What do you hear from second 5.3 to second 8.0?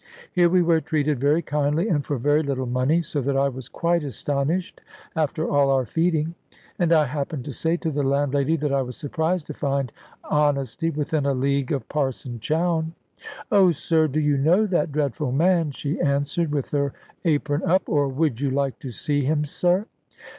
all our feeding. And I happened to say to